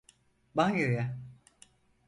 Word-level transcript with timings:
Banyoya. 0.55 1.15